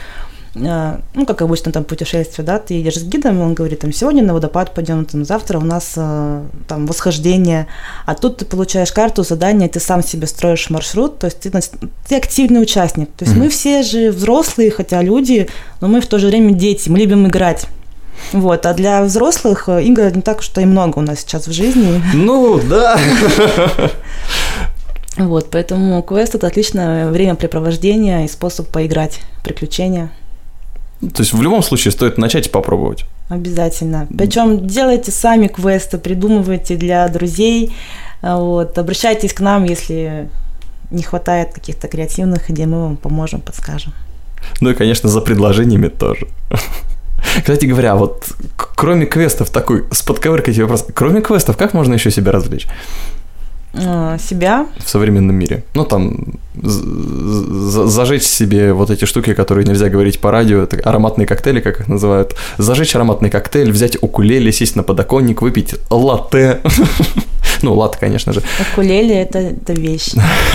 [1.15, 4.23] ну, как обычно, там, путешествие, да, ты едешь с гидом, и он говорит, там, сегодня
[4.23, 7.67] на водопад пойдем, там, завтра у нас, э, там, восхождение,
[8.07, 11.51] а тут ты получаешь карту, задание, ты сам себе строишь маршрут, то есть ты,
[12.09, 13.45] ты активный участник, то есть Мгм.
[13.45, 15.49] мы все же взрослые, хотя люди,
[15.81, 17.67] но мы в то же время дети, мы любим играть.
[18.33, 21.53] Вот, а для взрослых э, игр не так уж и много у нас сейчас в
[21.53, 22.03] жизни.
[22.15, 22.99] Ну, да.
[25.17, 30.11] Вот, поэтому квест это отличное времяпрепровождение и способ поиграть, приключения.
[31.01, 33.05] То есть в любом случае стоит начать и попробовать.
[33.29, 34.09] Обязательно.
[34.17, 37.73] Причем делайте сами квесты, придумывайте для друзей.
[38.21, 40.29] А, Вот, обращайтесь к нам, если
[40.91, 43.93] не хватает каких-то креативных идей, мы вам поможем, подскажем.
[44.61, 46.27] Ну и, конечно, за предложениями тоже.
[47.37, 50.87] Кстати говоря, вот кроме квестов, такой с подковыркой тебе вопрос.
[50.95, 52.67] Кроме квестов, как можно еще себя развлечь
[53.75, 55.63] Себя в современном мире?
[55.75, 56.17] Ну, там,
[56.63, 61.89] зажечь себе вот эти штуки, которые нельзя говорить по радио, это ароматные коктейли, как их
[61.89, 62.35] называют.
[62.57, 66.61] Зажечь ароматный коктейль, взять укулеле, сесть на подоконник, выпить латте.
[67.61, 68.41] Ну, латте, конечно же.
[68.73, 70.13] укулеле это, это вещь.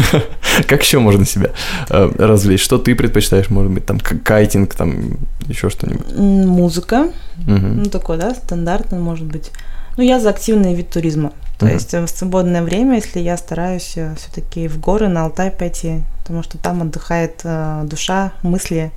[0.68, 1.50] Как еще можно себя
[1.90, 2.64] э, развлечь?
[2.64, 3.50] Что ты предпочитаешь?
[3.50, 6.16] Может быть, там кайтинг, там еще что-нибудь?
[6.16, 7.10] Музыка,
[7.46, 9.52] ну такой, да, стандартный, может быть.
[9.98, 11.32] Ну, я за активный вид туризма.
[11.60, 11.74] То Мгм.
[11.76, 16.44] есть э, в свободное время, если я стараюсь все-таки в горы, на Алтай пойти, потому
[16.44, 18.92] что там отдыхает э, душа, мысли.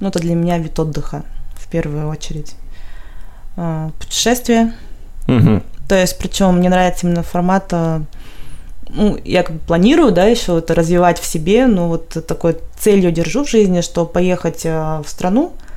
[0.00, 1.22] Ну, это для меня вид отдыха
[1.54, 2.54] в первую очередь.
[3.56, 4.74] Э, Путешествия.
[5.26, 5.62] Мгм.
[5.88, 7.68] То есть, причем мне нравится именно формат.
[7.72, 8.00] э,
[8.90, 13.12] Ну, я как бы планирую, да, еще это развивать в себе, но вот такой целью
[13.12, 15.67] держу в жизни, что поехать э, в страну э,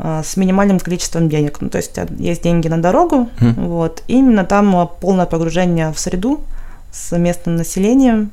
[0.00, 1.60] с минимальным количеством денег.
[1.60, 3.66] Ну, то есть э, есть деньги на дорогу, Мгм.
[3.68, 6.40] вот, и именно там э, полное погружение в среду
[6.92, 8.30] с местным населением.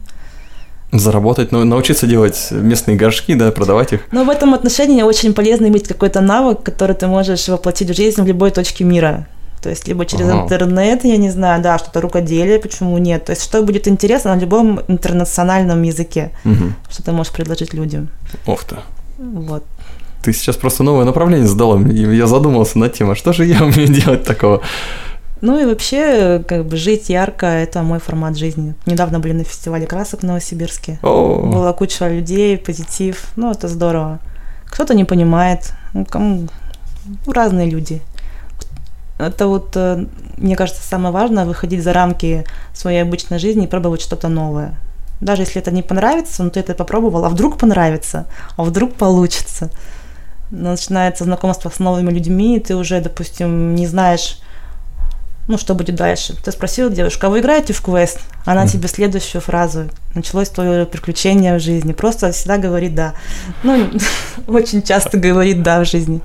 [0.91, 4.01] Заработать, ну, научиться делать местные горшки, да, продавать их.
[4.12, 8.21] Но в этом отношении очень полезно иметь какой-то навык, который ты можешь воплотить в жизнь
[8.21, 9.25] в любой точке мира.
[9.62, 10.43] То есть либо через Ага.
[10.43, 13.25] интернет, я не знаю, да, что-то рукоделие, почему нет.
[13.25, 16.75] То есть что будет интересно на любом интернациональном языке, Мгм.
[16.89, 18.10] что ты можешь предложить людям.
[18.45, 18.75] Ох ты.
[19.17, 19.63] Вот.
[20.25, 21.79] Ты сейчас просто новое направление задала.
[21.79, 24.61] И Я задумался над тем, а что же я умею делать такого?
[25.41, 28.73] Ну и вообще, как бы жить ярко– это мой формат жизни.
[28.88, 30.97] Недавно были на фестивале красок в Новосибирске.
[31.03, 33.27] О, Была куча людей, позитив.
[33.35, 34.17] Ну, это здорово.
[34.65, 35.73] Кто-то не понимает.
[35.93, 36.47] Ну, кому...
[37.05, 38.01] ну, разные люди.
[39.19, 40.07] Это вот, э,
[40.38, 44.73] мне кажется, самое важное– выходить за рамки своей обычной жизни и пробовать что-то новое.
[45.21, 48.25] Даже если это не понравится, но ты это попробовал, а вдруг понравится,
[48.57, 49.69] а вдруг получится.
[50.51, 54.39] Начинается знакомство с новыми людьми, и ты уже, допустим, не знаешь,
[55.47, 56.36] ну, что будет дальше.
[56.43, 58.19] Ты спросил девушку, а вы играете в квест?
[58.45, 59.89] Она тебе следующую фразу.
[60.15, 61.93] Началось твое приключение в жизни.
[61.93, 63.13] Просто всегда говорит «да».
[63.63, 63.91] Ну,
[64.47, 66.21] очень часто говорит «да» в жизни.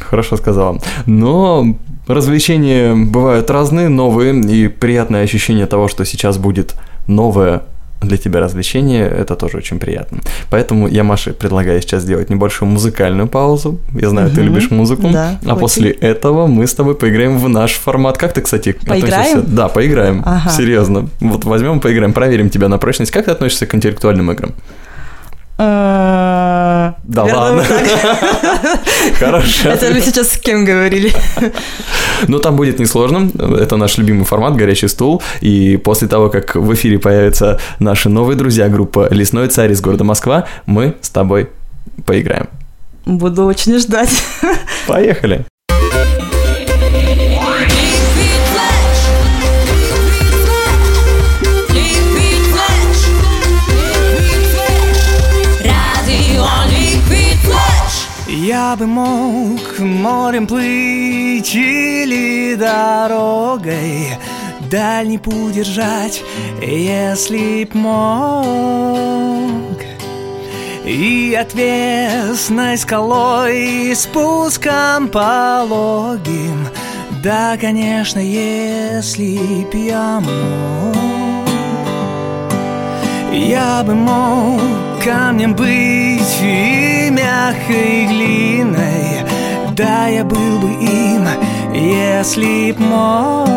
[0.00, 0.80] Хорошо сказала.
[1.06, 1.76] Но
[2.08, 6.74] развлечения бывают разные, новые, и приятное ощущение того, что сейчас будет
[7.06, 7.62] новое
[8.00, 10.20] для тебя развлечение, это тоже очень приятно.
[10.50, 13.78] Поэтому я Маше предлагаю сейчас сделать небольшую музыкальную паузу.
[13.94, 14.36] Я знаю, угу.
[14.36, 15.08] ты любишь музыку.
[15.10, 15.60] Да, а очень.
[15.60, 18.18] после этого мы с тобой поиграем в наш формат.
[18.18, 19.04] Как ты, кстати, Поиграем?
[19.04, 19.42] относишься?
[19.42, 20.22] Да, поиграем.
[20.24, 20.50] Ага.
[20.50, 21.08] Серьезно.
[21.20, 23.10] Вот возьмем, поиграем, проверим тебя на прочность.
[23.10, 24.54] Как ты относишься к интеллектуальным играм?
[25.60, 27.64] Да Да ладно.
[29.18, 29.68] Хорошо.
[29.68, 31.12] Это вы сейчас с кем говорили?
[32.28, 33.30] Но там будет несложно.
[33.58, 35.22] Это наш любимый формат «Горячий стул».
[35.42, 40.04] И после того, как в эфире появятся наши новые друзья, группа «Лесной царь» из города
[40.04, 41.50] Москва, мы с тобой
[42.06, 42.48] поиграем.
[43.04, 44.22] Буду очень ждать.
[44.86, 45.44] Поехали.
[58.60, 64.18] Я бы мог морем плыть или дорогой.
[64.70, 66.22] Дальний путь держать,
[66.60, 69.78] если б мог.
[70.84, 76.68] И отвесной скалой спуском пологим.
[77.24, 81.39] Да, конечно, если б я мог
[83.32, 84.60] я бы мог
[85.04, 89.24] камнем быть и мягкой глиной
[89.72, 91.26] Да, я был бы им,
[91.74, 93.48] если б мог.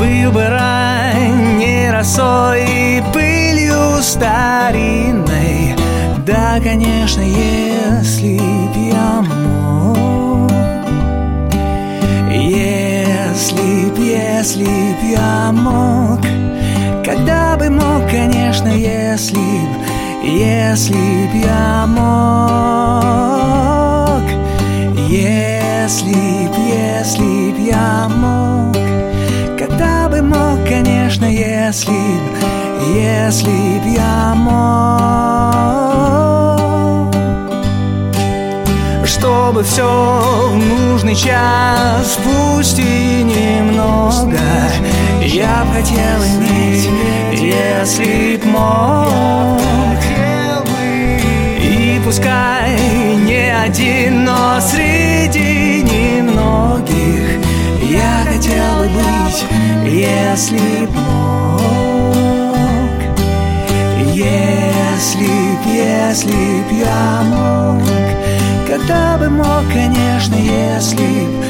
[0.00, 5.74] Был бы ранней росой и пылью старинной.
[6.24, 10.50] Да, конечно, если б я мог.
[12.30, 16.20] Если б, если б я мог
[17.06, 19.68] когда бы мог, конечно, если б,
[20.24, 22.02] если б я мог,
[25.08, 28.74] если б, если б я мог,
[29.56, 32.22] когда бы мог, конечно, если б,
[32.92, 34.56] если б я мог,
[39.06, 44.40] чтобы все в нужный час, пусть и немного,
[45.26, 46.88] я б хотел иметь,
[47.32, 50.00] если б мог.
[51.60, 52.76] И пускай
[53.26, 57.40] не один, но среди немногих
[57.82, 59.44] Я хотел бы быть,
[59.92, 61.60] если б мог.
[64.14, 67.82] Если б, если б я мог.
[68.68, 71.46] Когда бы мог, конечно, если б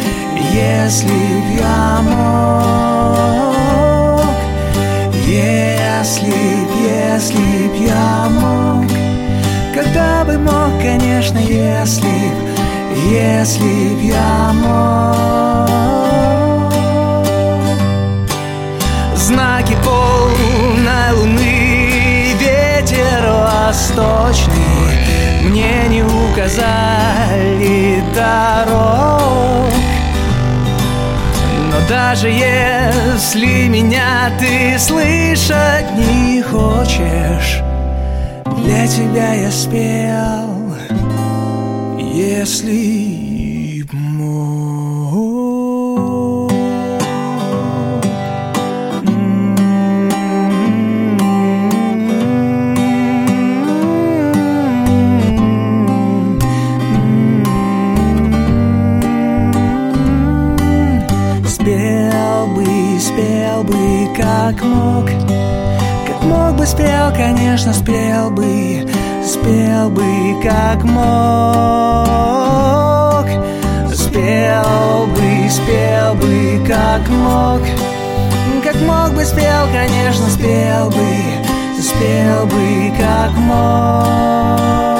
[0.57, 3.56] если б я мог,
[5.47, 6.33] если б,
[6.83, 8.91] если б я мог,
[9.75, 12.09] когда бы мог, конечно, если б,
[13.11, 15.67] если б я мог.
[19.15, 24.55] Знаки полной луны, ветер восточный
[25.43, 28.56] мне не указали дорог.
[31.89, 37.61] Даже если меня ты слышать не хочешь,
[38.65, 40.75] для тебя я спел,
[41.99, 43.16] если
[64.17, 65.07] как мог.
[66.07, 68.87] Как мог бы, спел, конечно, спел бы
[69.23, 71.07] Спел бы, как мог.
[73.95, 77.61] Спел бы, спел бы, как мог.
[78.65, 81.17] Как мог бы, спел, конечно, спел бы
[81.81, 84.96] Спел бы, как мог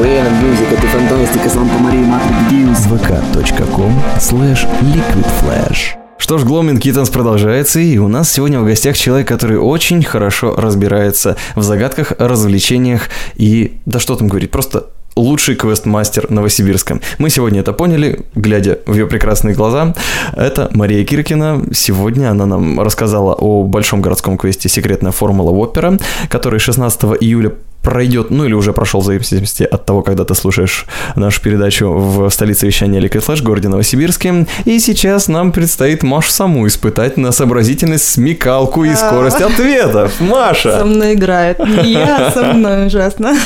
[0.00, 7.10] Buena musica di fantastica Santa Maria Matrix Deus vk.com slash liquidflash Что ж, Гломин Китенс
[7.10, 13.10] продолжается, и у нас сегодня в гостях человек, который очень хорошо разбирается в загадках, развлечениях
[13.34, 13.78] и...
[13.84, 14.86] Да что там говорить, просто
[15.16, 17.00] лучший квестмастер Новосибирска.
[17.18, 19.94] Мы сегодня это поняли, глядя в ее прекрасные глаза.
[20.34, 21.62] Это Мария Киркина.
[21.74, 25.98] Сегодня она нам рассказала о большом городском квесте «Секретная формула Опера»,
[26.30, 27.52] который 16 июля
[27.82, 32.28] пройдет, ну или уже прошел в зависимости от того, когда ты слушаешь нашу передачу в
[32.30, 34.46] столице вещания Liquid Flash, городе Новосибирске.
[34.64, 40.12] И сейчас нам предстоит Машу саму испытать на сообразительность, смекалку и скорость ответов.
[40.18, 40.84] Со Маша!
[40.84, 41.58] мной играет.
[41.84, 43.36] Я, со мной ужасно.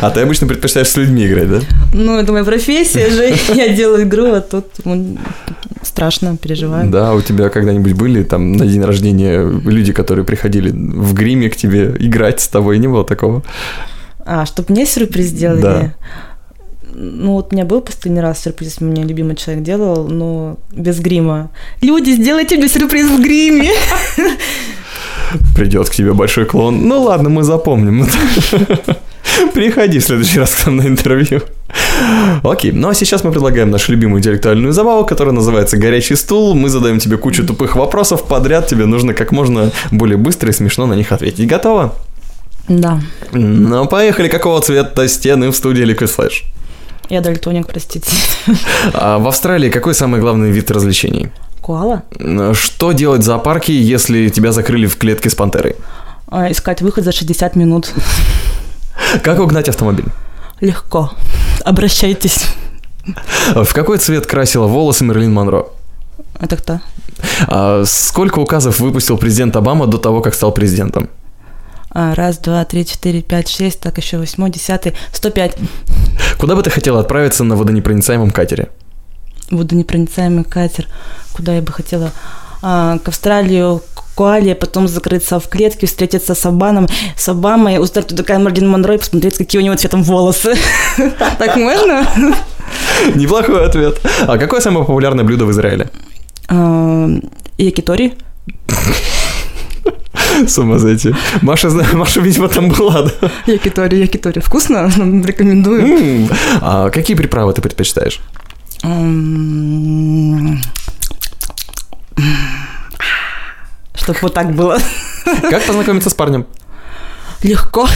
[0.00, 1.60] А ты обычно предпочитаешь с людьми играть, да?
[1.94, 3.34] Ну, это моя профессия же.
[3.54, 5.18] Я делаю игру, а тут м,
[5.82, 6.90] страшно, переживаю.
[6.90, 11.56] Да, у тебя когда-нибудь были там на день рождения люди, которые приходили в гриме к
[11.56, 12.78] тебе играть с тобой?
[12.78, 13.42] Не было такого?
[14.30, 15.62] А, чтобы мне сюрприз сделали?
[15.62, 15.94] Да.
[16.92, 21.50] Ну, вот у меня был последний раз сюрприз, мне любимый человек делал, но без грима.
[21.80, 23.70] Люди, сделайте мне сюрприз в гриме.
[25.54, 26.86] Придет к тебе большой клон.
[26.86, 28.06] Ну ладно, мы запомним.
[29.54, 31.40] Приходи в следующий раз к нам на интервью.
[32.42, 36.54] Окей, ну а сейчас мы предлагаем нашу любимую интеллектуальную забаву, которая называется «Горячий стул».
[36.54, 40.86] Мы задаем тебе кучу тупых вопросов подряд, тебе нужно как можно более быстро и смешно
[40.86, 41.46] на них ответить.
[41.46, 41.94] Готово?
[42.68, 43.00] Да.
[43.32, 44.28] Ну, поехали.
[44.28, 46.44] Какого цвета стены в студии Liquid Flash?
[47.08, 48.10] Я дальтоник, простите.
[48.92, 51.30] А в Австралии какой самый главный вид развлечений?
[51.62, 52.02] Куала?
[52.52, 55.76] Что делать в зоопарке, если тебя закрыли в клетке с пантерой?
[56.26, 57.90] А, искать выход за 60 минут.
[59.22, 60.06] Как угнать автомобиль?
[60.60, 61.10] Легко.
[61.64, 62.44] Обращайтесь.
[63.54, 65.66] В какой цвет красила волосы Мерлин Монро?
[66.40, 66.80] Это кто?
[67.46, 71.08] А сколько указов выпустил президент Обама до того, как стал президентом?
[72.00, 75.56] А, раз, два, три, четыре, пять, шесть, так еще восьмой, десятый, сто пять.
[76.38, 78.68] Куда бы ты хотела отправиться на водонепроницаемом катере?
[79.50, 80.86] Водонепроницаемый катер.
[81.32, 82.12] Куда я бы хотела?
[82.62, 88.06] А, к Австралию, к Куале, потом закрыться в клетке, встретиться с Обамой, с Обамой, узнать,
[88.06, 90.54] кто такая Марлин Монро и посмотреть, какие у него цветом волосы.
[91.38, 92.06] Так можно?
[93.16, 94.00] Неплохой ответ.
[94.20, 95.90] А какое самое популярное блюдо в Израиле?
[97.58, 98.14] Якитори.
[100.46, 101.14] С ума зайти.
[101.42, 103.30] Маша, Маша, видимо, там была, да?
[103.46, 104.40] Якитори, якитори.
[104.40, 104.90] Вкусно?
[105.24, 105.80] Рекомендую.
[105.82, 106.28] М,
[106.60, 108.20] А какие приправы ты предпочитаешь?
[113.94, 114.78] Чтоб вот так было.
[115.50, 116.46] Как познакомиться с парнем?
[117.42, 117.88] Легко.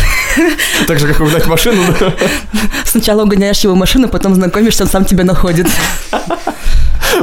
[0.87, 2.12] Так же, как угнать машину, да?
[2.85, 5.66] Сначала угоняешь его машину, потом знакомишься, он сам тебя находит.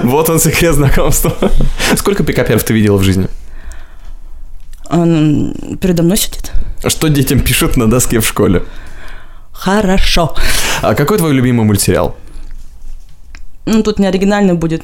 [0.04, 1.36] Вот он секрет знакомства.
[1.96, 3.28] Сколько пикаперов ты видела в жизни?
[4.90, 6.52] Он передо мной сидит.
[6.88, 8.64] Что детям пишут на доске в школе?
[9.52, 10.36] Хорошо.
[10.82, 12.16] А какой твой любимый мультсериал?
[13.66, 14.84] Ну, тут не оригинально будет.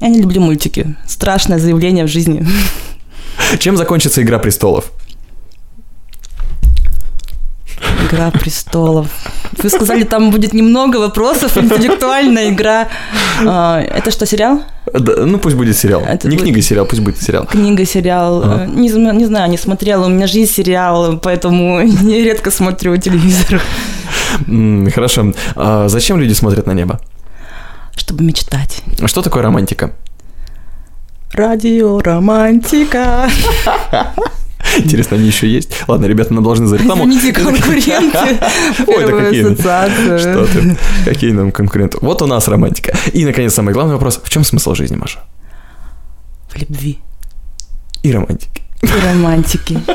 [0.00, 0.96] Я не люблю мультики.
[1.06, 2.46] Страшное заявление в жизни.
[3.58, 4.90] Чем закончится «Игра престолов»?
[8.06, 9.06] Игра престолов.
[9.62, 12.88] Вы сказали, там будет немного вопросов, интеллектуальная игра.
[13.46, 14.62] А, Это что, сериал?
[14.94, 16.02] Да, ну, пусть будет сериал.
[16.02, 17.44] Это не будет- книга, сериал, пусть будет сериал.
[17.46, 18.42] Книга, сериал.
[18.44, 18.64] Ага.
[18.64, 20.06] Э, Не, не знаю, не смотрела.
[20.06, 23.60] У меня жизнь сериал, поэтому я редко смотрю телевизор.
[24.94, 25.32] Хорошо.
[25.56, 27.00] А зачем люди смотрят на небо?
[27.96, 28.82] Чтобы мечтать.
[29.06, 29.90] Что такое романтика?
[31.32, 33.28] Радио романтика.
[34.76, 35.70] Интересно, они еще есть?
[35.88, 37.04] Ладно, ребята, нам должны за рекламу.
[37.04, 38.18] Извините, конкуренты.
[38.86, 39.54] Ой, да какие.
[40.18, 40.76] Что ты?
[41.04, 41.98] Какие нам конкуренты?
[42.00, 42.96] Вот у нас романтика.
[43.12, 44.20] И, наконец, самый главный вопрос.
[44.22, 45.20] В чем смысл жизни, Маша?
[46.48, 46.98] В любви
[48.02, 48.62] И романтики.
[48.82, 49.78] и романтики.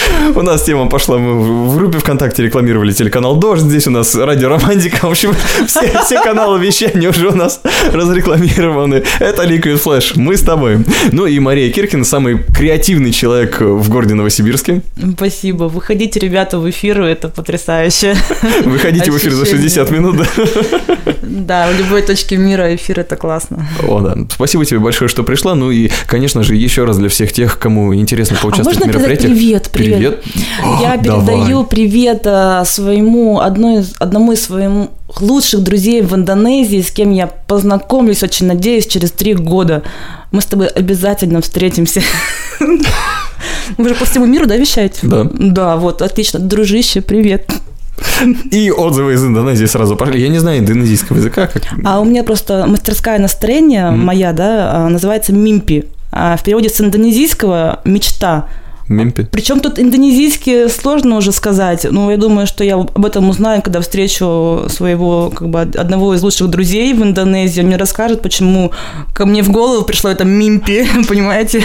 [0.34, 4.48] У нас тема пошла, мы в группе ВКонтакте рекламировали телеканал «Дождь», здесь у нас радио
[4.48, 5.34] «Романтика», в общем,
[5.66, 7.60] все, все каналы вещания уже у нас
[7.92, 9.02] разрекламированы.
[9.20, 10.78] Это Liquid Flash, мы с тобой.
[11.10, 14.82] Ну и Мария Киркина, самый креативный человек в городе Новосибирске.
[15.16, 15.64] Спасибо.
[15.64, 18.16] Выходите, ребята, в эфир, это потрясающе.
[18.64, 21.11] Выходите в эфир за 60 минут, да?
[21.32, 23.66] Да, в любой точке мира эфир это классно.
[23.88, 24.14] О, да.
[24.30, 25.54] Спасибо тебе большое, что пришла.
[25.54, 28.96] Ну и, конечно же, еще раз для всех тех, кому интересно А поучаствовать можно в
[28.96, 29.32] мероприятиях.
[29.32, 30.24] привет, привет?
[30.82, 31.66] Я О, передаю давай.
[31.66, 34.88] привет а, своему, одной, одному из своих
[35.20, 39.82] лучших друзей в Индонезии, с кем я познакомлюсь, очень надеюсь, через три года.
[40.32, 42.02] Мы с тобой обязательно встретимся.
[43.78, 44.98] Вы же по всему миру, да, вещаете?
[45.02, 45.26] Да.
[45.32, 46.38] Да, вот, отлично.
[46.40, 47.50] Дружище, привет.
[48.50, 50.20] И отзывы из Индонезии сразу пошли.
[50.20, 51.46] Я не знаю индонезийского языка.
[51.46, 51.62] Как...
[51.84, 55.86] А у меня просто мастерская настроения моя, да, а, называется Мимпи.
[56.10, 58.48] А в переводе с индонезийского «мечта».
[58.88, 59.26] Мемпи.
[59.30, 63.80] Причем тут индонезийский сложно уже сказать, но я думаю, что я об этом узнаю, когда
[63.80, 67.60] встречу своего как бы одного из лучших друзей в Индонезии.
[67.60, 68.72] Он мне расскажет, почему
[69.14, 71.64] ко мне в голову пришло это мимпи, понимаете?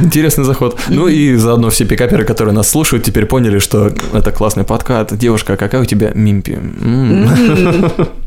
[0.00, 0.78] Интересный заход.
[0.88, 5.16] Ну и заодно все пикаперы, которые нас слушают, теперь поняли, что это классный подкат.
[5.16, 6.58] Девушка, а какая у тебя мимпи?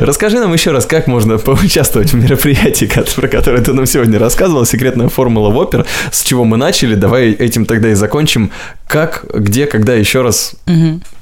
[0.00, 4.64] Расскажи нам еще раз, как можно поучаствовать в мероприятии, про которое ты нам сегодня рассказывал,
[4.66, 8.50] секретная формула Вопер, с чего мы начали, давай этим тогда и закончим.
[8.86, 10.54] Как, где, когда, еще раз,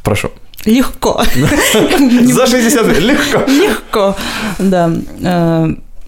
[0.03, 0.30] прошу.
[0.64, 1.22] Легко.
[2.22, 3.51] За 60 минут, легко.
[3.51, 4.16] Легко,
[4.59, 4.93] да.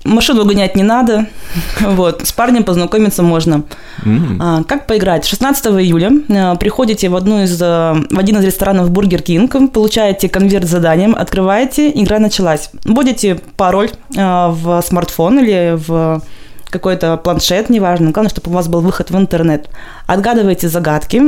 [0.05, 1.27] Машину гонять не надо.
[1.81, 2.27] Вот.
[2.27, 3.63] С парнем познакомиться можно.
[4.05, 4.39] М.
[4.41, 5.25] А, Как поиграть?
[5.25, 7.65] 16 июля э, приходите в, одну из, э,
[8.11, 12.71] в один из ресторанов Burger King, получаете конверт с заданием, открываете, игра началась.
[12.85, 16.23] Вводите пароль э, в смартфон или в
[16.69, 19.69] какой-то планшет, неважно, главное, чтобы у вас был выход в интернет.
[20.09, 21.19] Отгадываете загадки,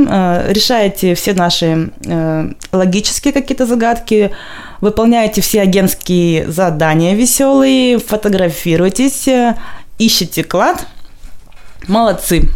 [0.51, 1.89] решаете все наши
[2.73, 4.31] логические какие-то загадки,
[4.81, 9.55] выполняете все агентские задания веселые, фотографируетесь, э,
[9.97, 10.87] ищете клад,
[11.87, 12.49] молодцы.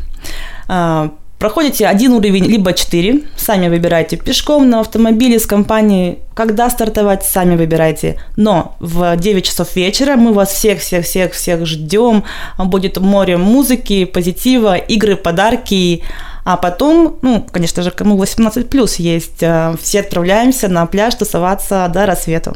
[0.68, 1.12] А,
[1.42, 7.56] Проходите один уровень, либо четыре, сами выбирайте пешком, на автомобиле, с компанией, когда стартовать, сами
[7.56, 8.22] выбирайте.
[8.36, 12.26] Но в 9 часов вечера мы вас всех-всех-всех-всех ждем,
[12.60, 16.04] будет море музыки, позитива, игры, подарки,
[16.44, 21.90] а потом, ну, конечно же, кому 18 плюс есть, а, все отправляемся на пляж тусоваться
[21.94, 22.54] до рассвета.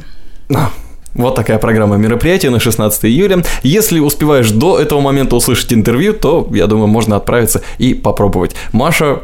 [0.54, 0.70] А,
[1.14, 3.44] Вот такая программа мероприятия на 16 июля.
[3.64, 8.56] Если успеваешь до этого момента услышать интервью, то, я думаю, можно отправиться и попробовать.
[8.74, 9.20] Маша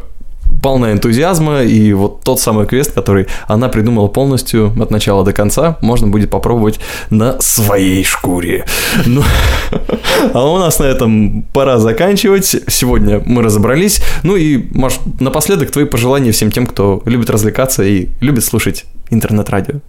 [0.61, 5.77] полна энтузиазма, и вот тот самый квест, который она придумала полностью от начала до конца,
[5.81, 8.65] можно будет попробовать на своей шкуре.
[9.05, 9.23] Ну,
[10.33, 12.55] а у нас на этом пора заканчивать.
[12.67, 14.01] Сегодня мы разобрались.
[14.23, 19.79] Ну и, Маш, напоследок твои пожелания всем тем, кто любит развлекаться и любит слушать интернет-радио.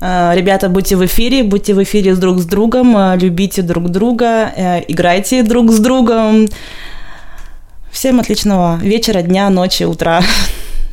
[0.00, 4.52] Э, Ребята, будьте в эфире, будьте в эфире друг с другом, э, любите друг друга,
[4.56, 6.48] э, играйте друг с другом.
[7.90, 10.22] Всем отличного вечера, дня, ночи, утра.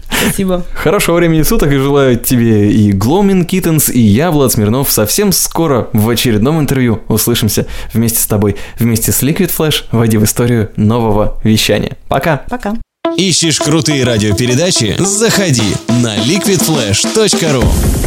[0.09, 0.65] Спасибо.
[0.73, 5.89] Хорошего времени суток и желаю тебе и Гломин Kittens, и я, Влад Смирнов, совсем скоро
[5.93, 11.39] в очередном интервью услышимся вместе с тобой, вместе с Liquid Flash, войди в историю нового
[11.43, 11.97] вещания.
[12.07, 12.43] Пока!
[12.49, 12.75] Пока.
[13.15, 14.95] Ищешь крутые радиопередачи?
[14.99, 18.06] Заходи на liquidflash.ru